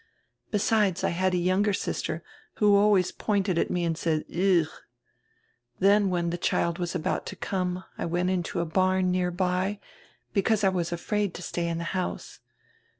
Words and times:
Besides, 0.49 1.03
I 1.03 1.09
had 1.09 1.35
a 1.35 1.37
younger 1.37 1.73
sister, 1.73 2.23
who 2.55 2.75
always 2.75 3.11
pointed 3.11 3.59
at 3.59 3.69
me 3.69 3.85
and 3.85 3.95
said: 3.95 4.25
'Ugh!' 4.35 4.65
Then 5.77 6.09
when 6.09 6.31
the 6.31 6.39
child 6.39 6.79
was 6.79 6.95
about 6.95 7.27
to 7.27 7.35
come 7.35 7.83
I 7.99 8.07
went 8.07 8.31
into 8.31 8.61
a 8.61 8.65
barn 8.65 9.11
near 9.11 9.29
by, 9.29 9.79
because 10.33 10.63
I 10.63 10.69
was 10.69 10.91
afraid 10.91 11.35
to 11.35 11.43
stay 11.43 11.67
in 11.67 11.77
the 11.77 11.83
house. 11.93 12.39